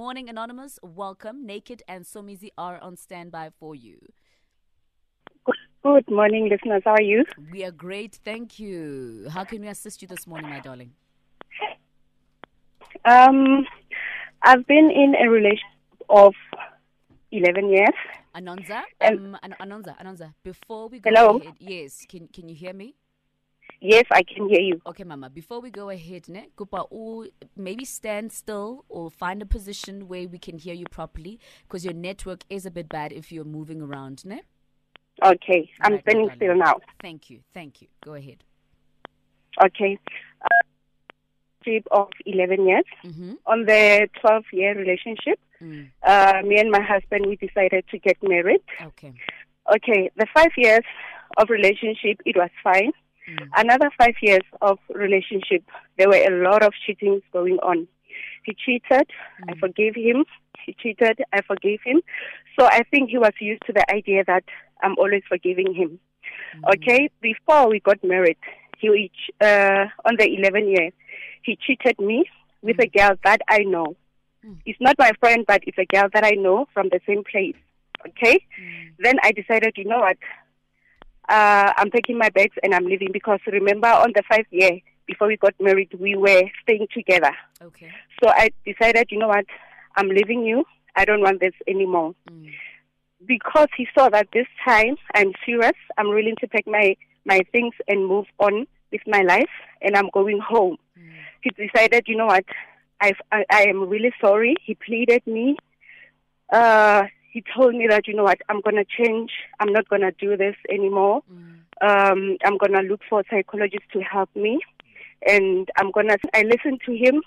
[0.00, 1.44] Morning Anonymous, welcome.
[1.44, 3.98] Naked and Somizi are on standby for you.
[5.82, 6.80] Good morning, listeners.
[6.86, 7.26] How are you?
[7.52, 9.26] We are great, thank you.
[9.30, 10.92] How can we assist you this morning, my darling?
[13.04, 13.66] Um,
[14.42, 16.32] I've been in a relationship of
[17.30, 17.98] 11 years.
[18.34, 21.36] Anonza, Um, Anonza, Anonza, before we go Hello?
[21.40, 22.94] ahead, yes, can, can you hear me?
[23.80, 24.80] Yes, I can hear you.
[24.86, 26.86] Okay, Mama, before we go ahead, ne, Kupa,
[27.56, 31.94] maybe stand still or find a position where we can hear you properly because your
[31.94, 34.42] network is a bit bad if you're moving around, ne?
[35.24, 36.74] Okay, I'm Right, standing still now.
[37.00, 37.88] Thank you, thank you.
[38.04, 38.44] Go ahead.
[39.64, 39.98] Okay.
[40.42, 40.46] Uh,
[41.66, 42.84] relationship of 11 years.
[43.04, 43.32] Mm-hmm.
[43.46, 48.16] On the 12 year relationship, Mm, uh, me and my husband, we decided to get
[48.22, 48.62] married.
[48.82, 49.12] okay.
[49.74, 50.80] Okay, the five years
[51.36, 52.92] of relationship, it was fine.
[53.28, 53.48] Mm.
[53.56, 55.62] Another five years of relationship,
[55.98, 57.86] there were a lot of cheatings going on.
[58.44, 59.08] He cheated,
[59.48, 59.60] I Mm.
[59.60, 60.24] forgave him.
[60.64, 62.02] He cheated, I forgave him.
[62.58, 64.44] So I think he was used to the idea that
[64.82, 65.98] I'm always forgiving him.
[66.56, 66.74] Mm.
[66.74, 68.38] Okay, before we got married,
[68.78, 70.90] he uh, on the 11 year,
[71.42, 72.24] he cheated me
[72.62, 73.96] with a girl that I know.
[74.44, 74.56] Mm.
[74.64, 77.56] It's not my friend, but it's a girl that I know from the same place.
[78.08, 78.92] Okay, Mm.
[78.98, 80.16] then I decided, you know what?
[81.28, 85.28] Uh, I'm taking my bags and I'm leaving because remember on the five year before
[85.28, 87.32] we got married, we were staying together.
[87.62, 87.90] Okay.
[88.22, 89.44] So I decided, you know what?
[89.96, 90.64] I'm leaving you.
[90.96, 92.50] I don't want this anymore Mm.
[93.26, 95.76] because he saw that this time I'm serious.
[95.98, 99.50] I'm willing to take my my things and move on with my life,
[99.82, 100.78] and I'm going home.
[100.98, 101.10] Mm.
[101.42, 102.44] He decided, you know what?
[103.00, 104.56] I I, I am really sorry.
[104.64, 105.56] He pleaded me.
[106.52, 108.38] Uh, he told me that you know what?
[108.48, 109.30] I'm gonna change.
[109.60, 111.22] I'm not gonna do this anymore.
[111.32, 111.56] Mm.
[111.82, 114.60] Um, I'm gonna look for a psychologist to help me,
[115.26, 116.16] and I'm gonna.
[116.34, 117.22] I listened to him.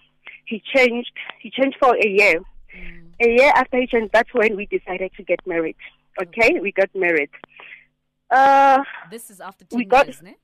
[0.45, 1.11] He changed.
[1.41, 2.41] He changed for a year
[2.75, 3.11] Mm.
[3.21, 5.75] a year after he changed, that's when we decided to get married.
[6.21, 7.29] Okay, we got married.
[8.31, 8.79] Uh,
[9.11, 10.35] This is after We got- years, ne?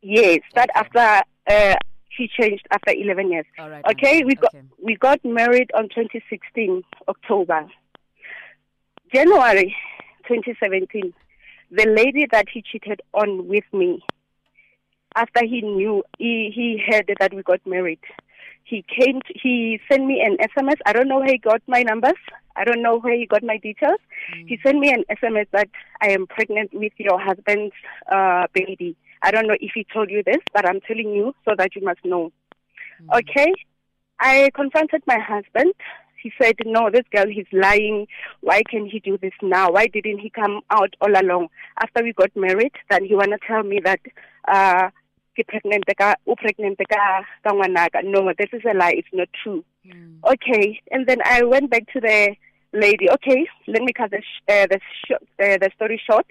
[0.00, 0.80] yes, that Okay.
[0.80, 1.74] after uh,
[2.08, 3.44] he changed after 11 years.
[3.58, 3.84] Right.
[3.92, 4.64] Okay, we got Okay.
[4.82, 7.68] we got married on 2016 October.
[9.12, 9.74] January
[10.26, 11.14] 2017,
[11.70, 14.02] the lady that he cheated on with me,
[15.14, 18.00] after he knew he he heard that we got married,
[18.64, 19.20] he came.
[19.22, 20.78] To, he sent me an SMS.
[20.84, 22.18] I don't know where he got my numbers.
[22.56, 24.00] I don't know where he got my details.
[24.34, 24.48] Mm.
[24.48, 25.68] He sent me an SMS that
[26.00, 27.74] I am pregnant with your husband's
[28.10, 28.96] uh, baby.
[29.22, 31.84] I don't know if he told you this, but I'm telling you so that you
[31.84, 32.32] must know.
[33.02, 33.18] Mm.
[33.20, 33.52] Okay.
[34.18, 35.72] I confronted my husband.
[36.22, 38.06] He said, No, this girl, he's lying.
[38.40, 39.70] Why can he do this now?
[39.70, 41.48] Why didn't he come out all along?
[41.80, 44.00] After we got married, then he wanna tell me that
[44.48, 44.90] uh
[45.44, 48.04] pregnant pregnant ka ka ngwanaka.
[48.04, 49.64] No, this is a lie, it's not true.
[49.86, 50.18] Mm.
[50.24, 50.80] Okay.
[50.90, 52.34] And then I went back to the
[52.72, 53.10] lady.
[53.10, 56.26] Okay, let me cut the sh- uh, the, sh- uh, the story short.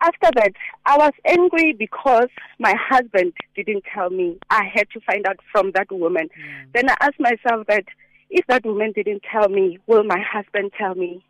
[0.00, 0.52] After that,
[0.86, 2.28] I was angry because
[2.60, 4.38] my husband didn't tell me.
[4.48, 6.28] I had to find out from that woman.
[6.38, 6.64] Yeah.
[6.72, 7.84] Then I asked myself that
[8.30, 11.24] if that woman didn't tell me, will my husband tell me?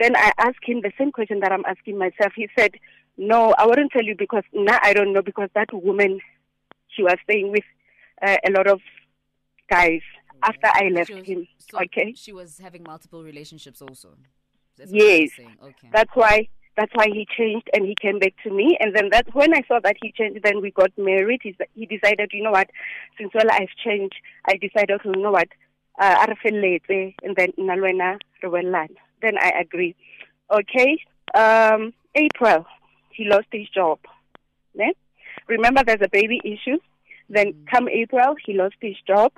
[0.00, 2.32] Then I asked him the same question that I'm asking myself.
[2.34, 2.72] He said,
[3.16, 6.20] No, I wouldn't tell you because now I don't know because that woman,
[6.88, 7.64] she was staying with
[8.20, 8.80] uh, a lot of
[9.70, 10.00] guys
[10.42, 11.46] after I left was- him.
[11.58, 12.14] So okay.
[12.16, 14.16] She was having multiple relationships also.
[14.76, 15.30] That's Yes.
[15.38, 15.88] Okay.
[15.92, 18.76] That's why that's why he changed and he came back to me.
[18.80, 20.42] And then that's when I saw that he changed.
[20.42, 21.40] Then we got married.
[21.44, 22.68] He, he decided, you know what,
[23.16, 25.48] since well I've changed, I decided, you know what,
[26.00, 28.96] uh, a re feleletse, and then nna le wena re boelelana.
[29.22, 29.94] Then I agree.
[30.50, 30.98] Okay.
[31.34, 32.66] Um, April,
[33.10, 33.98] he lost his job.
[34.74, 34.92] Ne?
[35.48, 36.78] Remember, there's a baby issue.
[37.28, 37.66] Then Mm.
[37.70, 39.32] come April, he lost his job.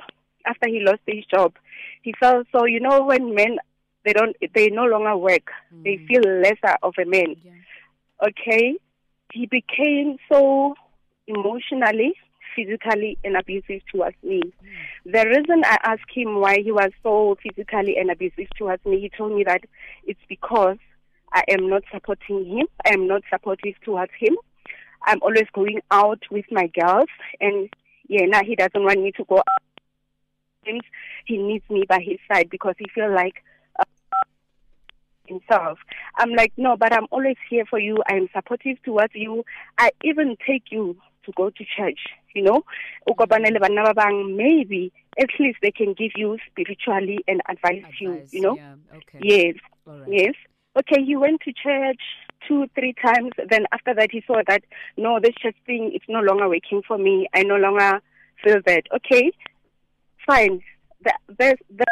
[0.44, 1.54] After he lost his job,
[2.02, 2.64] he felt so.
[2.66, 3.58] You know, when men
[4.04, 5.50] they don't, they no longer work.
[5.84, 6.06] They Mm.
[6.08, 7.36] feel lesser of a man.
[7.44, 7.52] Yeah.
[8.28, 8.76] Okay,
[9.32, 10.74] he became so
[11.26, 12.14] emotionally,
[12.56, 14.40] physically, and abusive towards me.
[15.04, 19.10] The reason I asked him why he was so physically and abusive towards me, he
[19.16, 19.60] told me that
[20.04, 20.78] it's because
[21.32, 22.66] I am not supporting him.
[22.84, 24.36] I am not supportive towards him.
[25.04, 27.08] I'm always going out with my girls,
[27.40, 27.68] and
[28.08, 29.62] yeah, now he doesn't want me to go out.
[31.26, 33.34] He needs me by his side because he feels like
[33.78, 33.84] uh,
[35.26, 35.78] himself.
[36.16, 38.02] I'm like, no, but I'm always here for you.
[38.08, 39.44] I'm supportive towards you.
[39.78, 42.00] I even take you to go to church,
[42.36, 42.64] you know.
[43.08, 47.84] Kopane le bana ba bang, Maybe at least they can give you spiritually and advise,
[48.00, 48.56] you, you know.
[48.56, 48.74] Yeah.
[48.94, 49.18] Okay.
[49.22, 49.54] Yes,
[49.86, 50.08] right.
[50.08, 50.34] yes.
[50.76, 52.00] Okay, he went to church
[52.46, 53.32] two, three times.
[53.48, 54.62] Then after that, he saw that
[54.96, 57.26] no, this church thing it's no longer working for me.
[57.34, 58.00] I no longer
[58.44, 58.84] feel that.
[58.94, 59.32] Okay,
[60.26, 60.60] fine.
[61.02, 61.86] the, the, the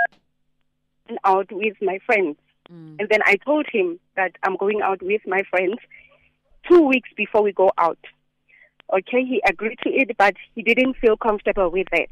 [1.24, 2.36] out with my friends.
[2.70, 2.96] Mm.
[2.98, 5.76] And then I told him that I'm going out with my friends
[6.68, 7.98] two weeks before we go out.
[8.96, 12.10] Okay, he agreed to it, but he didn't feel comfortable with it.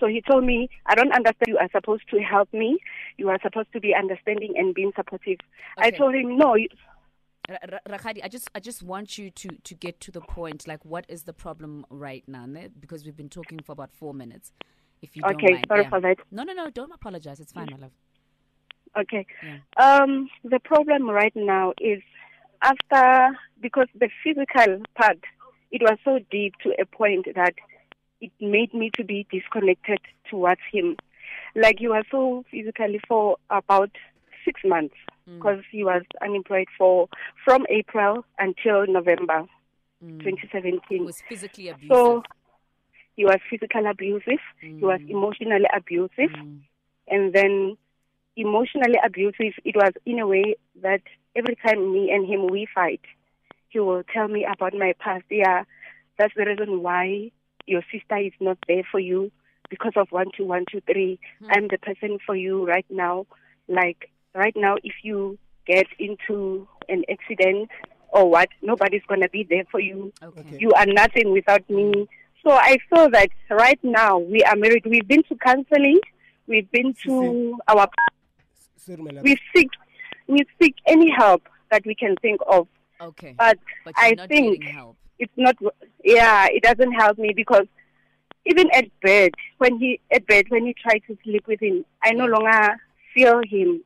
[0.00, 1.46] So he told me, I don't understand.
[1.46, 2.78] You are supposed to help me.
[3.18, 5.38] You are supposed to be understanding and being supportive.
[5.78, 6.68] I told him, no, you-
[7.48, 10.66] Ra- Ra- I just I just want you to to get to the point.
[10.68, 12.46] Like, what is the problem right now?
[12.80, 14.52] Because we've been talking for about four minutes.
[15.02, 15.66] If you don't okay, mind.
[15.68, 15.88] sorry Yeah.
[15.90, 16.18] for that.
[16.30, 16.70] No, no, no.
[16.70, 17.40] Don't apologize.
[17.40, 17.90] It's fine, my love.
[18.96, 19.26] Okay.
[19.44, 19.58] Yeah.
[19.76, 22.00] Um, the problem right now is
[22.62, 25.18] after because the physical part,
[25.72, 27.54] it was so deep to a point that
[28.20, 29.98] it made me to be disconnected
[30.30, 30.96] towards him.
[31.56, 33.90] Like he was so physically for about
[34.44, 34.94] six months
[35.28, 35.38] Mm.
[35.38, 37.08] because he was unemployed for
[37.44, 39.46] from April until November
[40.04, 40.18] Mm.
[40.22, 41.02] 2017.
[41.02, 41.96] It was physically abusive.
[41.96, 42.22] So
[43.16, 44.40] he was physically abusive.
[44.60, 45.10] He was Mm.
[45.10, 46.60] emotionally abusive Mm.
[47.08, 47.76] and then
[48.36, 49.54] emotionally abusive.
[49.64, 51.02] It was in a way that
[51.36, 53.00] every time me and him we fight,
[53.72, 55.24] he will tell me about my past.
[55.30, 55.64] Yeah,
[56.18, 57.30] that's the reason why
[57.66, 59.32] your sister is not there for you
[59.70, 61.18] because of one two one two three.
[61.40, 61.50] Hmm.
[61.50, 63.26] I'm the person for you right now.
[63.68, 67.70] Like right now, if you get into an accident
[68.08, 70.58] or what, nobody's gonna be there for you Okay.
[70.58, 72.08] You are nothing without me.
[72.44, 74.84] So I feel that right now we are married.
[74.84, 76.00] We've been to counseling.
[76.46, 77.88] We've been to our.
[78.76, 79.24] Sorry, my love.
[79.24, 79.70] We seek,
[80.26, 82.66] we seek any help that we can think of.
[83.02, 83.34] Okay.
[83.36, 84.64] But But I think
[85.18, 85.56] it's not.
[86.04, 87.66] Yeah, it doesn't help me because
[88.44, 92.12] even at bed, when he at bed when he tried to sleep with him, I
[92.12, 92.80] no longer
[93.14, 93.82] feel him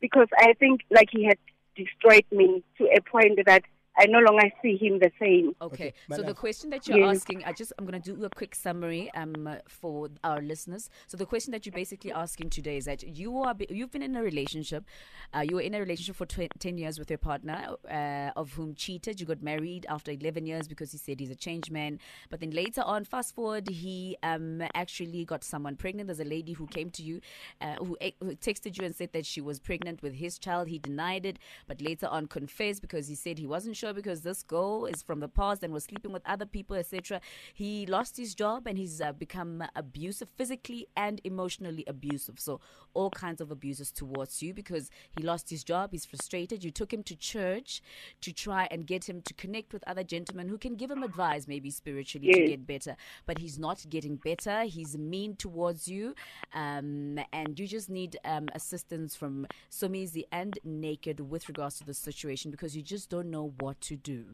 [0.00, 1.38] because I think like he had
[1.76, 3.62] destroyed me to a point that
[3.96, 5.54] I no longer see him the same.
[5.62, 5.90] Okay.
[5.90, 7.10] Okay, So the question that you're Yes.
[7.10, 10.88] asking, I just I'm going to do a quick summary um for our listeners.
[11.06, 14.16] So the question that you're basically asking today is that you are you've been in
[14.16, 14.84] a relationship,
[15.34, 18.52] uh, you were in a relationship for tw- ten years with your partner, uh, of
[18.52, 19.20] whom cheated.
[19.20, 21.98] You got married after eleven years because he said he's a changed man.
[22.30, 26.06] But then later on, fast forward, he um actually got someone pregnant.
[26.08, 27.20] There's a lady who came to you,
[27.60, 30.68] uh, who, e- who texted you and said that she was pregnant with his child.
[30.68, 34.42] He denied it, but later on confessed because he said he wasn't sure because this
[34.42, 37.20] girl is from the past and was sleeping with other people, etc.
[37.54, 42.38] He lost his job and he's uh, become abusive, physically and emotionally abusive.
[42.38, 42.60] So
[42.94, 45.90] all kinds of abuses towards you because he lost his job.
[45.92, 46.62] He's frustrated.
[46.62, 47.82] You took him to church
[48.20, 51.48] to try and get him to connect with other gentlemen who can give him advice,
[51.48, 52.96] maybe spiritually, to get better.
[53.26, 54.64] But he's not getting better.
[54.64, 56.14] He's mean towards you,
[56.54, 61.94] um, and you just need um, assistance from Somizi and Naked with regards to the
[61.94, 64.24] situation because you just don't know what to do.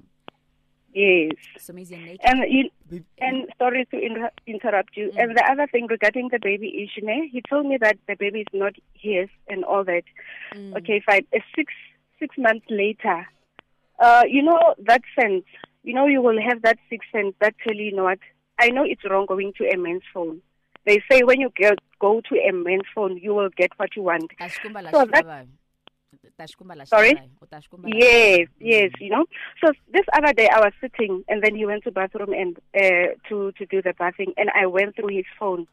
[0.94, 2.20] Yes, Somizi and Naked.
[2.24, 5.12] and you, And sorry to inter- interrupt you.
[5.18, 8.46] And the other thing regarding the baby issue, he told me that the baby is
[8.54, 10.04] not his and all that.
[10.54, 10.74] Mm.
[10.78, 11.26] Okay, fine.
[11.34, 11.72] Uh, six
[12.18, 13.26] six months later,
[13.98, 15.44] uh, you know that sense.
[15.82, 18.18] You know, you will have that sixth sense that tell you, you know what?
[18.58, 20.40] I know it's wrong going to a man's phone.
[20.86, 24.02] They say when you get, go to a man's phone, you will get what you
[24.02, 24.30] want.
[24.30, 24.72] So that- shivayo.
[24.72, 25.44] Tashkumba la
[26.87, 27.14] Sorry?
[27.40, 29.25] Or Tashkumba Yes, yes, you know.
[29.64, 33.14] So this other day I was sitting and then he went to bathroom and uh,
[33.28, 35.67] to to do the bathing and I went through his phone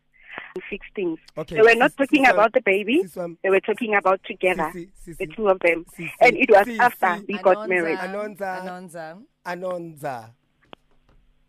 [0.55, 1.19] and fixed things.
[1.37, 1.55] Okay.
[1.55, 3.03] They were not talking about the baby.
[3.43, 4.71] They were talking about together,
[5.05, 5.85] the two of them.
[6.21, 7.97] And it was after we got married.
[7.99, 8.61] Anonza.
[8.65, 9.19] Anonza.
[9.45, 10.29] Anonza.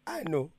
[0.06, 0.50] I know.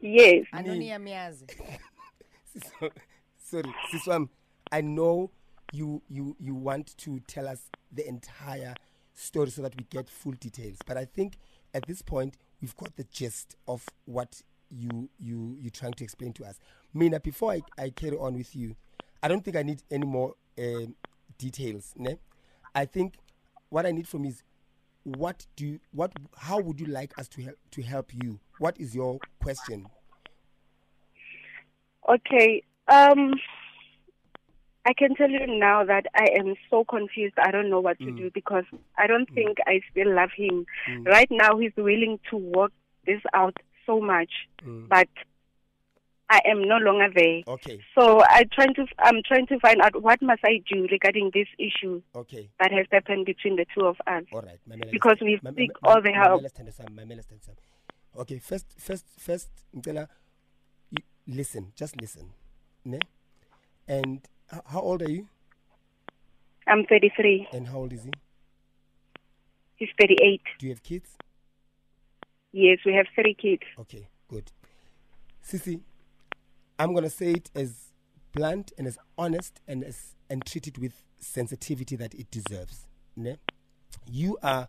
[0.00, 0.44] Yes.
[0.54, 1.46] Anoni yamiyazi.
[2.56, 2.90] Siswam-
[3.38, 4.28] Sorry, Siswam,
[4.72, 5.30] I know
[5.72, 8.74] you you you want to tell us the entire
[9.14, 10.78] story so that we get full details.
[10.86, 11.36] But I think
[11.74, 16.32] at this point we've got the gist of what you you you're trying to explain
[16.34, 16.58] to us.
[16.94, 18.76] Mina, before I, I carry on with you,
[19.22, 20.94] I don't think I need any more um
[21.38, 21.94] details.
[21.96, 22.16] Ne?
[22.74, 23.14] I think
[23.68, 24.42] what I need from is
[25.04, 28.38] what do you, what how would you like us to help to help you?
[28.58, 29.86] What is your question?
[32.08, 32.62] Okay.
[32.88, 33.34] Um,
[34.86, 37.34] I can tell you now that I am so confused.
[37.38, 38.16] I don't know what to Mm.
[38.16, 38.64] do because
[38.96, 40.64] I don't think I still love him.
[40.88, 41.06] Mm.
[41.06, 42.72] Right now, he's willing to work
[43.04, 43.56] this out
[43.86, 44.30] so much,
[44.64, 44.88] Mm.
[44.88, 45.08] but
[46.32, 47.42] I am no longer there.
[47.46, 51.30] Okay, So I trying to I'm trying to find out what must I do regarding
[51.34, 52.48] this issue okay.
[52.60, 54.22] that has happened between the two of us.
[54.32, 54.60] All right,
[54.92, 56.46] Because we seek all the help.
[56.48, 57.56] Stanley Sam, Mamela Stanley Sam.
[58.16, 60.08] Okay, first, first, first, Ngicela,
[60.90, 62.30] you listen, just listen,
[62.84, 62.98] ne?
[63.88, 64.20] And
[64.52, 65.26] h- how old are you?
[66.66, 67.48] I'm 33.
[67.52, 68.10] And how old is he?
[69.76, 70.40] He's 38.
[70.58, 71.16] Do you have kids?
[72.52, 73.62] Yes, we have three kids.
[73.78, 74.50] Okay, good.
[75.44, 75.80] Sissy,
[76.78, 77.92] I'm gonna say it as
[78.32, 82.86] blunt and as honest and as and treat it with sensitivity that it deserves.
[83.16, 83.36] Ne?
[84.06, 84.68] You are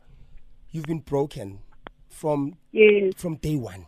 [0.72, 1.60] you've been broken
[2.10, 3.14] from Yes.
[3.18, 3.88] from day one.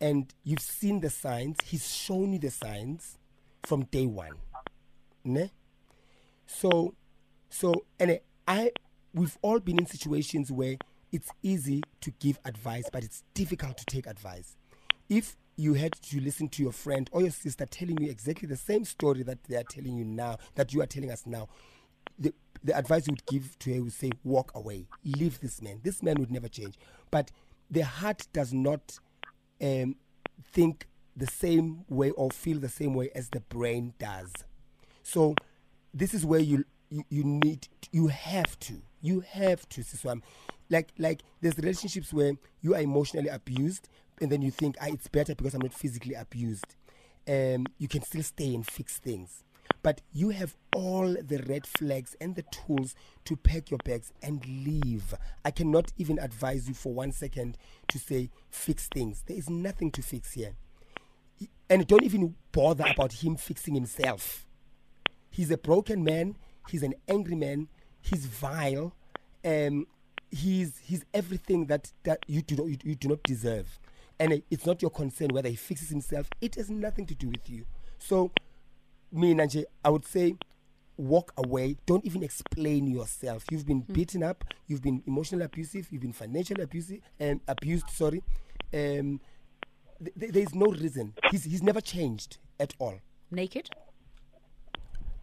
[0.00, 3.18] And you've seen the signs, he's shown you the signs
[3.64, 4.32] from day one.
[5.24, 5.50] Ne?
[6.46, 6.94] So
[7.48, 8.72] so and I
[9.14, 10.76] we've all been in situations where
[11.12, 14.56] it's easy to give advice, but it's difficult to take advice.
[15.08, 18.56] If you had to listen to your friend or your sister telling you exactly the
[18.56, 21.48] same story that they are telling you now, that you are telling us now,
[22.18, 22.32] the,
[22.64, 25.80] the advice you would give to her would say, walk away, leave this man.
[25.82, 26.76] This man would never change.
[27.10, 27.30] But
[27.70, 28.98] the heart does not
[29.60, 29.96] um,
[30.52, 34.32] think the same way or feel the same way as the brain does.
[35.02, 35.34] So
[35.92, 40.22] this is where you you, you need you have to you have to Siswam.
[40.70, 43.88] like like there's relationships where you are emotionally abused
[44.20, 46.76] and then you think ah, it's better because I'm not physically abused.
[47.28, 49.44] Um, you can still stay and fix things.
[49.82, 54.44] But you have all the red flags and the tools to pack your bags and
[54.46, 55.14] leave.
[55.44, 57.56] I cannot even advise you for one second
[57.88, 59.24] to say fix things.
[59.26, 60.54] There is nothing to fix here.
[61.68, 64.46] And don't even bother about him fixing himself.
[65.30, 66.36] He's a broken man.
[66.68, 67.68] He's an angry man.
[68.00, 68.94] He's vile.
[69.44, 69.86] Um,
[70.30, 73.78] he's he's everything that, that you do not you, you do not deserve.
[74.20, 76.28] And it's not your concern whether he fixes himself.
[76.40, 77.64] It has nothing to do with you.
[77.98, 78.30] So,
[79.10, 80.36] me Nanje, I would say
[80.96, 81.76] walk away.
[81.86, 83.44] Don't even explain yourself.
[83.50, 84.44] You've been beaten up.
[84.66, 85.88] You've been emotionally abusive.
[85.90, 87.90] You've been financially abusive and abused.
[87.90, 88.22] Sorry.
[88.72, 89.20] Um,
[90.04, 91.14] th- th- there is no reason.
[91.30, 92.96] He's he's never changed at all.
[93.30, 93.70] Naked?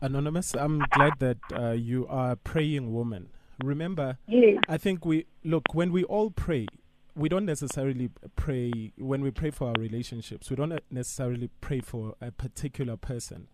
[0.01, 3.29] Anonymous, I'm glad that uh, you are a praying woman.
[3.63, 4.63] Remember, Yes.
[4.69, 6.67] I think we look when we all pray.
[7.15, 10.49] We don't necessarily pray when we pray for our relationships.
[10.49, 13.49] We don't necessarily pray for a particular person,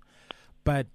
[0.63, 0.85] but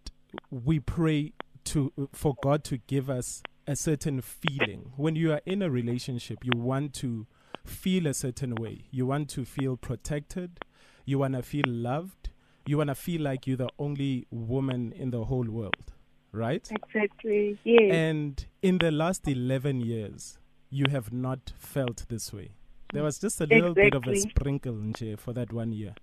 [0.51, 1.33] we pray
[1.65, 4.93] to for God to give us a certain feeling.
[4.97, 7.27] When you are in a relationship, you want to
[7.65, 8.85] feel a certain way.
[8.91, 10.61] You want to feel protected.
[11.05, 12.31] You want to feel loved.
[12.67, 15.93] You want to feel like you're the only woman in the whole world,
[16.33, 16.69] right?
[16.71, 17.59] Exactly.
[17.65, 17.93] Yes.
[17.93, 20.39] And in the last 11 years,
[20.69, 22.51] you have not felt this way.
[22.93, 24.31] There was just a little bit of a Exactly.
[24.31, 25.95] sprinkle nje, for that one year.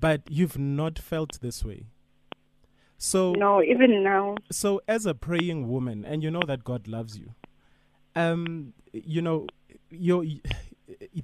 [0.00, 1.86] But you've not felt this way.
[2.96, 4.34] So, no, even now.
[4.50, 7.34] so as a praying woman, and you know that God loves you,
[8.16, 9.46] um, you know,
[9.90, 10.24] your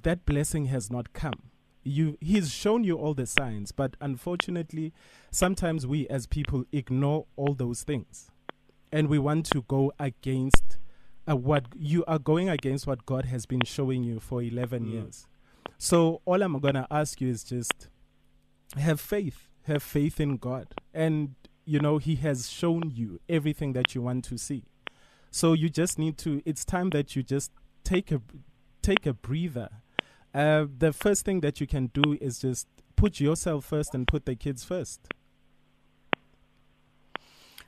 [0.03, 1.51] that blessing has not come.
[1.83, 4.91] You, He's shown you all the signs, but unfortunately,
[5.31, 8.29] sometimes we as people ignore all those things,
[8.91, 10.77] and we want to go against
[11.29, 15.27] uh, what you are going against what God has been showing you for eleven years.
[15.77, 17.89] So all I'm gonna ask you is just
[18.77, 19.47] have faith.
[19.63, 20.67] Have faith in god.
[20.93, 24.63] And you know he has shown you everything that you want to see.
[25.31, 27.51] So you just need to it's time that you just
[27.83, 28.21] take a
[28.85, 29.69] take a breather
[30.33, 34.25] uh, the first thing that you can do is just put yourself first and put
[34.25, 35.07] the kids first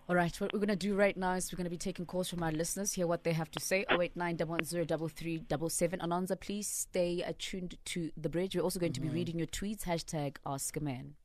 [0.10, 2.06] All right, what we're going to do right now is we're going to be taking
[2.06, 3.84] calls from our listeners, hear what they have to say.
[3.92, 8.56] 089 110 Anonza, please stay attuned to the bridge.
[8.56, 9.84] We're also going to be reading your tweets.
[9.84, 11.16] Hashtag Ask a Man.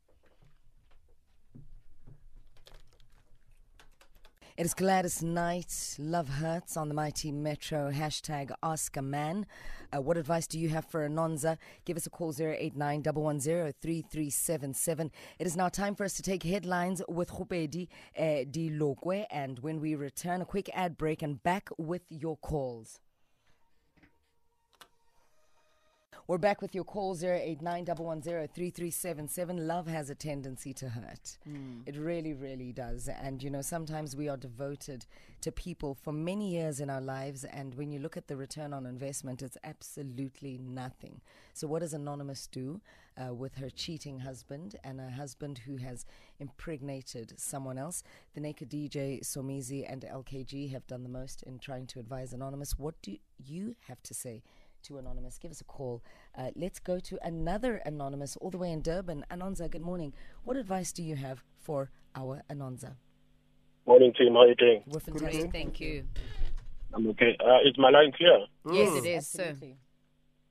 [4.55, 9.47] It is Gladys Knight, Love Hurts on the Mighty Metro, hashtag Ask a Man.
[9.91, 11.57] Uh, what advice do you have for Anonza?
[11.87, 15.11] Give us a call 089 110 3377.
[15.39, 19.25] It is now time for us to take headlines with Khupedi uh, Di Lokwe.
[19.31, 23.01] And when we return, a quick ad break and back with your calls.
[26.29, 29.67] We're back with your call 089 110 3377.
[29.67, 31.37] Love has a tendency to hurt.
[31.85, 33.09] It really, really does.
[33.09, 35.05] And, you know, sometimes we are devoted
[35.41, 37.45] to people for many years in our lives.
[37.45, 41.21] And when you look at the return on investment, it's absolutely nothing.
[41.55, 42.81] So, what does Anonymous do
[43.21, 46.07] uh, with her cheating husband and a husband who has
[46.39, 48.05] impregnated someone else?
[48.35, 52.79] The Naked DJ, Somizi, and LKG have done the most in trying to advise Anonymous.
[52.79, 54.45] What do you have to say?
[54.83, 55.39] To Anonymous.
[55.39, 56.03] Give us a call.
[56.37, 59.25] Uh, let's go to another Anonymous all the way in Durban.
[59.31, 60.13] Anonza, good morning.
[60.45, 62.97] What advice do you have for our Anonza?
[63.87, 64.83] Morning team, how are you doing?
[64.87, 65.41] We're fantastic.
[65.41, 66.05] Great, thank you.
[66.95, 67.37] I'm okay.
[67.41, 68.47] Uh, is my line clear?
[68.73, 69.43] Yes, it is, sir.
[69.43, 69.77] Absolutely.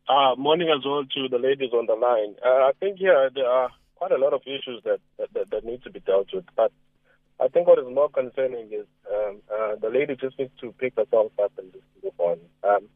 [0.09, 2.35] Uh, morning as well to the ladies on the line.
[2.43, 5.63] Uh, I think here there are quite a lot of issues that, that, that, that
[5.63, 6.45] need to be dealt with.
[6.55, 6.71] But
[7.39, 10.95] I think what is more concerning is um, uh, the lady just needs to pick
[10.95, 12.39] herself up and just move on.
[12.67, 12.89] Um,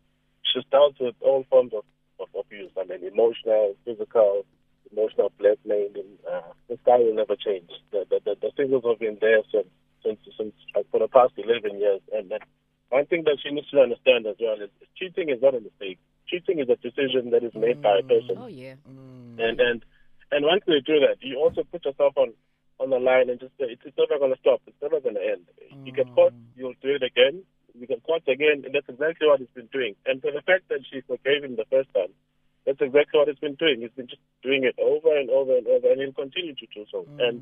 [0.55, 1.83] she's dealt with all forms of,
[2.19, 2.71] of abuse.
[2.79, 4.45] I mean, emotional, physical,
[4.91, 6.15] emotional blackmailing.
[6.23, 7.69] Uh, this guy will never change.
[7.91, 9.67] The, the, the, the signals have been there since,
[10.03, 12.01] since, since uh, for the past 11 years.
[12.13, 12.41] And that
[12.89, 15.99] one thing that she needs to understand as well is cheating is not a mistake.
[16.27, 18.37] Cheating is a decision that is made by a person.
[18.39, 18.75] Oh yeah.
[18.87, 19.85] And and
[20.31, 22.33] and once you do that, you also put yourself on
[22.79, 24.61] on the line and just say it's, it's never going to stop.
[24.65, 25.45] It's never going to end.
[25.85, 27.43] You get caught, you'll do it again.
[27.87, 29.95] Get caught again, and that's exactly what he's been doing.
[30.05, 32.13] And for the fact that she forgave him the first time,
[32.65, 33.81] that's exactly what he's been doing.
[33.81, 36.85] He's been just doing it over and over and over, and he'll continue to do
[36.91, 37.05] so.
[37.19, 37.41] And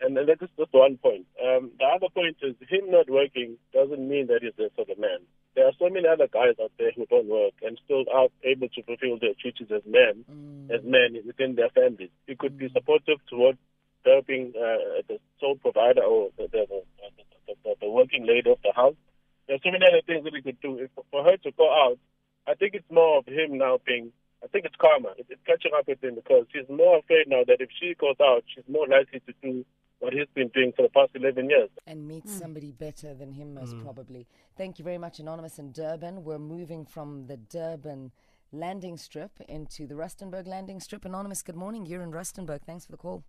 [0.00, 1.26] and and that is just one point.
[1.40, 5.00] Um, the other point is him not working doesn't mean that he's less of a
[5.00, 5.20] man.
[5.54, 8.68] There are so many other guys out there who don't work and still are able
[8.68, 10.24] to fulfill their duties as men,
[10.72, 12.10] as men within their families.
[12.26, 13.58] He could be supportive towards
[14.04, 18.72] helping uh, the sole provider or the, the, the, the, the working lady of the
[18.74, 18.94] house.
[19.70, 20.78] There's so many other things that he could do.
[20.78, 21.98] If, for her to go out,
[22.46, 24.12] I think it's more of him now being.
[24.42, 25.10] I think it's karma.
[25.18, 28.16] It, it's catching up with him because she's more afraid now that if she goes
[28.22, 29.64] out, she's more likely to do
[29.98, 31.68] what he's been doing for the past 11 years.
[31.86, 32.30] and meet hmm.
[32.30, 33.82] somebody better than him, most hmm.
[33.82, 34.26] probably.
[34.56, 36.24] Thank you very much, Anonymous in Durban.
[36.24, 38.12] We're moving from the Durban
[38.50, 41.04] landing strip into the Rustenburg landing strip.
[41.04, 41.84] Anonymous, good morning.
[41.84, 42.62] You're in Rustenburg.
[42.64, 43.24] Thanks for the call.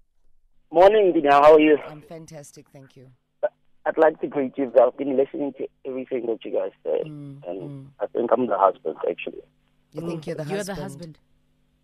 [0.72, 1.34] Morning, Dina.
[1.34, 1.78] How are you?
[1.86, 2.70] I'm fantastic.
[2.70, 3.12] Thank you.
[3.86, 4.72] I'd like to greet you.
[4.82, 8.58] I've been listening to everything that you guys say, Mm, and I think I'm the
[8.58, 9.42] husband, actually.
[9.94, 10.68] You think you're the husband?
[10.68, 11.18] You're the husband.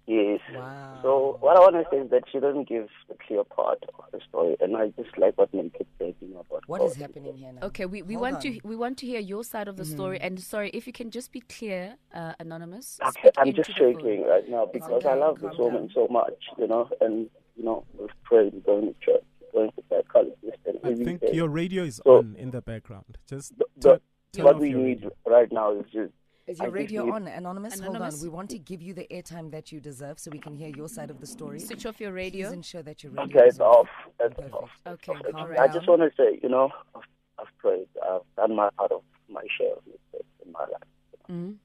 [0.06, 0.40] Yes.
[0.56, 1.00] Wow.
[1.02, 4.06] So what I want to say is that she doesn't give the clear part of
[4.14, 6.96] the story, and I just like what Naked said, you know, about what is God.
[6.96, 7.68] is happening here now?
[7.68, 8.42] Okay, we, we Hold want on.
[8.44, 10.18] to we want to hear your side of the story.
[10.22, 13.00] And sorry, if you can just be clear, uh, anonymous.
[13.06, 13.96] Okay, I'm just the phone.
[13.96, 17.66] shaking right now because I love Calm this woman so much, you know, and you
[17.66, 21.32] know we've prayed, going to church, going to psychologist, and I think day.
[21.34, 23.18] your radio is So- on in the background.
[23.28, 24.00] Just The- turn,
[24.32, 25.12] the- turn what off we your need radio.
[25.26, 26.14] right now is just
[26.48, 27.80] Is your just radio on, Anonymous?
[27.80, 28.12] Hold on.
[28.22, 30.88] We want to give you the airtime that you deserve so we can hear your
[30.88, 31.60] side of the story.
[31.60, 32.52] Switch off your Please radio.
[32.52, 33.90] ensure that your radio okay, is it's off.
[34.20, 34.54] It's Perfect.
[34.54, 34.72] off.
[34.88, 35.32] Okay, Okay.
[35.32, 37.02] calm I just want to say, you know, I've,
[37.40, 37.88] I've prayed.
[38.10, 40.90] I've done my part of my share of mistakes in my life,
[41.30, 41.58] Mm.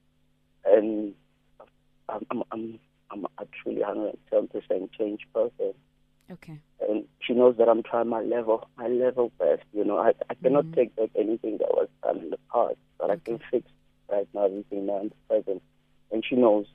[0.65, 1.15] and
[2.09, 2.79] I'm I'm I'm,
[3.11, 5.73] I'm a truly 110 percent changed person.
[6.31, 6.59] Okay.
[7.23, 9.63] And she knows that I'm trying my level, my level best.
[9.73, 10.73] You know, I I cannot Mm-hmm.
[10.73, 13.65] take back anything that was done in the past, but I can fix
[14.11, 15.61] right now everything now in the present.
[16.11, 16.65] And she knows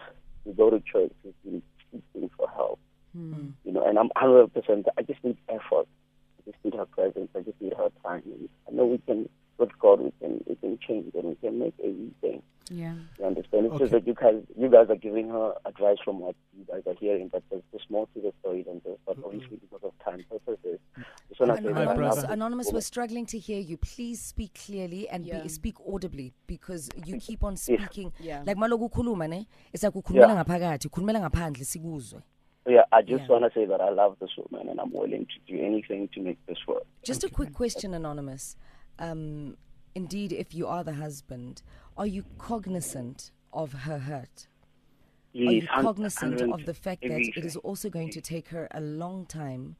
[0.44, 2.78] we go to church, we've been seeking for help.
[3.16, 3.52] Mm.
[3.64, 4.52] You know, and I'm 100.
[4.54, 5.86] percent I just need effort.
[6.38, 7.30] I just need her presence.
[7.36, 8.22] I just need her time.
[8.26, 11.58] And I know we can, with God, we can we can change and we can
[11.58, 12.42] make everything.
[12.70, 12.94] Yeah.
[13.18, 13.66] You understand?
[13.66, 16.82] It's just that you guys, you guys are giving her advice from what you guys
[16.86, 18.97] are hearing, but there's, there's more to the story than this.
[19.20, 20.78] But obviously, because of time purposes,
[21.28, 22.24] just want to say My that I Anonymous.
[22.24, 23.76] Anonymous, we're struggling to hear you.
[23.76, 25.42] Please speak clearly and Yeah.
[25.42, 28.12] be, speak audibly because you keep on speaking.
[28.20, 28.42] Yeah.
[28.46, 30.44] Like maloku ukhuluma ne, it's like ukhulumela Yeah.
[30.44, 32.22] ngaphakathi, ukhulumela ngaphandle sikuzwe.
[32.66, 33.28] Yeah, I just Yeah.
[33.30, 36.20] want to say that I love this woman and I'm willing to do anything to
[36.20, 36.84] make this work.
[37.02, 38.56] Just a quick question, Anonymous.
[38.98, 39.56] Um,
[39.94, 41.62] indeed, if you are the husband,
[41.96, 44.48] are you cognizant of her hurt?
[45.46, 48.80] Are you cognizant of the fact that it is also going to take her a
[48.80, 49.76] long time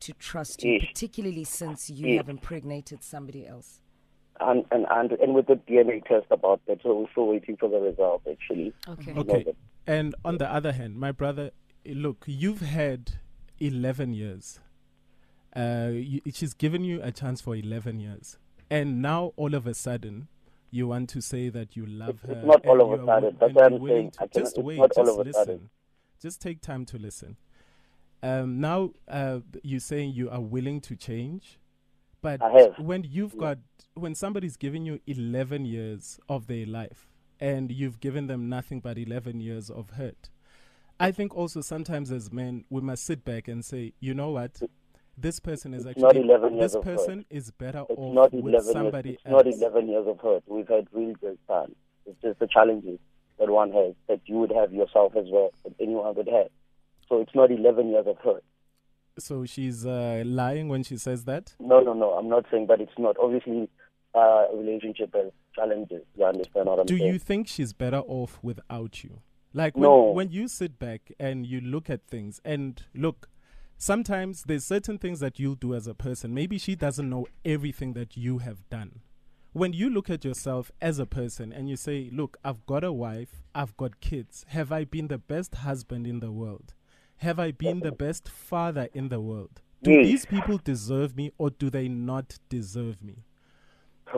[0.00, 0.86] to trust you, Yes.
[0.88, 2.18] particularly since you Yes.
[2.18, 3.80] have impregnated somebody else?
[4.40, 7.68] and, and and and with the DNA test about that, so we're still waiting for
[7.68, 8.20] the result.
[8.28, 9.12] Actually, Okay.
[9.12, 9.54] Okay.
[9.86, 11.52] And on the other hand, my brother,
[11.86, 13.12] look, you've had
[13.60, 14.58] 11 years.
[15.54, 18.36] Uh, you, she's given you a chance for 11 years.
[18.68, 20.26] And now, all of a sudden,
[20.74, 22.32] you want to say that you love It's- her.
[22.38, 23.36] it's not all of a sudden.
[23.38, 25.70] That's and I'm willing saying to- Just wait, just listen.
[26.20, 27.36] Just take time to listen.
[28.22, 31.58] Um, now, uh, you're saying you are willing to change.
[32.22, 32.40] But
[32.80, 33.40] when you've Yeah.
[33.40, 33.58] got,
[33.94, 37.06] when somebody's giving you 11 years of their life
[37.38, 40.30] and you've given them nothing but 11 years of hurt,
[40.98, 44.62] I think also sometimes as men, we must sit back and say, you know what?
[45.16, 46.96] This person is It's actually, not 11 years this of hurt.
[46.98, 49.18] person is better It's off not with somebody years.
[49.24, 49.44] It's else.
[49.44, 50.42] not 11 years of hurt.
[50.46, 51.74] We've had really good times.
[52.06, 52.98] It's just the challenges
[53.38, 56.48] that one has that you would have yourself as well, that anyone would have.
[57.08, 58.44] So it's not 11 years of hurt.
[59.18, 61.54] So she's uh, lying when she says that?
[61.60, 62.10] No, no, no.
[62.12, 63.16] I'm not saying, but it's not.
[63.22, 63.68] Obviously,
[64.14, 66.02] uh, relationship has challenges.
[66.16, 67.12] You understand what I'm Do saying?
[67.12, 69.20] you think she's better off without you?
[69.52, 70.10] Like when, No.
[70.10, 73.28] when you sit back and you look at things and look,
[73.76, 76.34] sometimes there's certain things that you'll do as a person.
[76.34, 79.00] Maybe she doesn't know everything that you have done.
[79.52, 82.92] When you look at yourself as a person and you say, Look, I've got a
[82.92, 84.44] wife, I've got kids.
[84.48, 86.74] Have I been the best husband in the world?
[87.18, 89.60] Have I been the best father in the world?
[89.82, 90.06] Do Yes.
[90.06, 93.24] these people deserve me or do they not deserve me?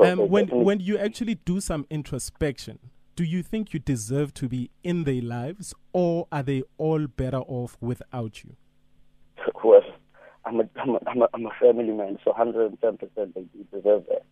[0.03, 2.79] Um, when when you actually do some introspection,
[3.15, 7.39] do you think you deserve to be in their lives, or are they all better
[7.39, 8.57] off without you?
[10.47, 14.05] I'm a, I'm a, I'm a, I'm a family man, so 110% like, you deserve
[14.09, 14.23] that.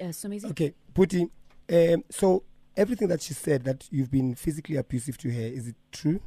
[0.00, 0.50] Uh, Somizi?
[0.50, 1.28] Okay, Puti.
[1.72, 2.44] Um, so
[2.76, 6.20] everything that she said that you've been physically abusive to her is it true?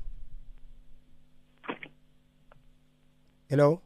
[3.50, 3.82] Hello.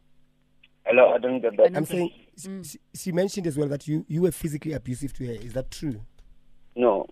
[0.86, 1.75] Hello, I didn't get that.
[1.75, 2.65] I'm saying Mm.
[2.71, 5.34] she, she mentioned as well that you you were physically abusive to her.
[5.34, 5.99] Is that true?
[6.77, 7.05] No,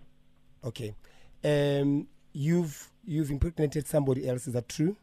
[0.64, 0.94] Okay.
[1.44, 4.46] Um, you've you've impregnated somebody else.
[4.46, 4.96] Is that true?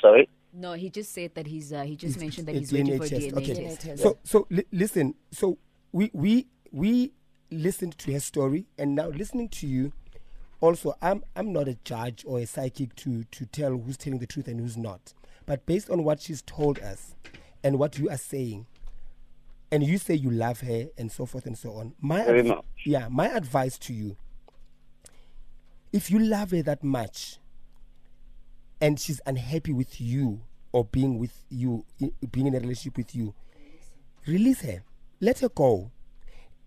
[0.00, 0.28] sorry.
[0.52, 1.72] No, he just said that he's.
[1.72, 3.22] Uh, he just It's- mentioned that he's waiting DNA for a test.
[3.22, 3.54] DNA Okay.
[3.54, 3.80] DNA test.
[3.80, 4.02] test.
[4.02, 5.14] So so li- listen.
[5.30, 5.58] So
[5.92, 7.12] we we we
[7.50, 9.92] listened to her story, and now listening to you.
[10.60, 14.26] Also, I'm I'm not a judge or a psychic to to tell who's telling the
[14.26, 15.14] truth and who's not.
[15.46, 17.14] But based on what she's told us,
[17.64, 18.66] and what you are saying,
[19.72, 21.94] and you say you love her and so forth and so on.
[22.00, 22.64] My Very adv- much.
[22.84, 24.16] yeah, my advice to you:
[25.92, 27.38] if you love her that much,
[28.82, 30.40] and she's unhappy with you
[30.72, 31.84] or being with you,
[32.32, 33.32] being in a relationship with you,
[34.26, 34.82] release her.
[35.20, 35.92] Let her go.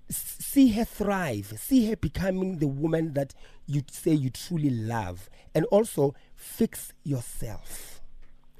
[0.10, 1.54] See her thrive.
[1.58, 3.34] See her becoming the woman that
[3.68, 5.30] you say you truly love.
[5.54, 8.02] And also fix yourself.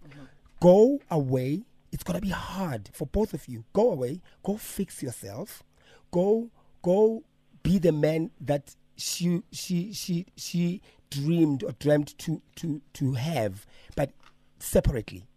[0.06, 0.24] Mm-hmm.
[0.60, 1.64] Go away.
[1.94, 3.64] It's gonna be hard for both of you.
[3.72, 4.22] Go away.
[4.44, 5.64] Go fix yourself.
[6.12, 6.50] Go
[6.82, 7.24] go
[7.64, 13.66] be the man that she she she she dreamed or dreamt to to to have,
[13.96, 14.12] but
[14.60, 15.28] separately.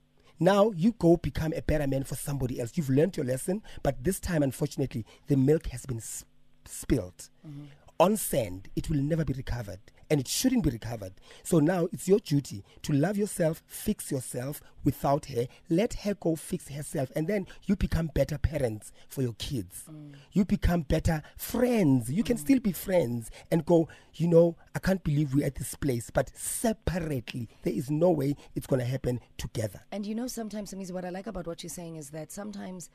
[0.40, 2.72] Now you go become a better man for somebody else.
[2.76, 6.24] You've learned your lesson, but this time, unfortunately, the milk has been s-
[6.64, 7.64] spilled mm-hmm.
[7.98, 8.68] on sand.
[8.76, 11.12] It will never be recovered, and it shouldn't be recovered.
[11.42, 15.46] So now it's your duty to love yourself, fix yourself without her.
[15.68, 19.84] Let her go fix herself, and then you become better parents for your kids.
[19.90, 20.14] Mm.
[20.32, 22.10] You become better friends.
[22.10, 22.40] You can mm.
[22.40, 23.88] still be friends and go.
[24.14, 28.36] You know, I can't believe we're at this place, but separately, there is no way
[28.54, 29.82] it's going to happen together.
[29.92, 32.90] And you know, sometimes, Amizi, what I like about what you're saying is that sometimes,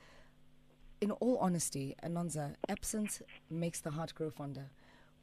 [0.99, 4.71] in all honesty, Anonza, absence makes the heart grow fonder.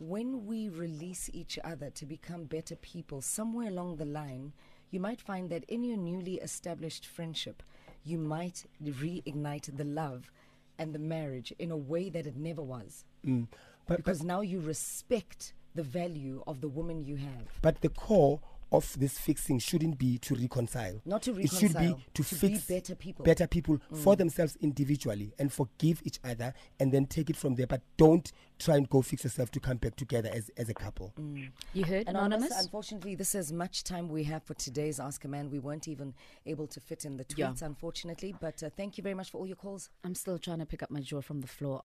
[0.00, 4.54] When we release each other to become better people, somewhere along the line,
[4.90, 7.62] you might find that in your newly established friendship,
[8.02, 10.32] you might reignite the love
[10.78, 13.04] and the marriage in a way that it never was.
[13.26, 13.48] Mm.
[13.50, 17.60] But, but Because now you respect the value of the woman you have.
[17.60, 18.40] But the core
[18.72, 21.00] of this fixing shouldn't be to reconcile.
[21.04, 21.56] Not to reconcile.
[21.58, 23.24] It should be reconcile, to, to be fix better people.
[23.24, 27.66] better people for themselves individually and forgive each other and then take it from there.
[27.66, 31.14] But don't try and go fix yourself to come back together as, as a couple.
[31.72, 32.62] You heard Anonymous, anonymous?
[32.64, 35.50] unfortunately, this is much time we have for today's Ask a Man.
[35.50, 36.14] We weren't even
[36.46, 37.48] able to fit in the Yeah.
[37.48, 38.34] tweets, unfortunately.
[38.38, 39.88] But uh, thank you very much for all your calls.
[40.04, 41.82] I'm still trying to pick up my jaw from the floor.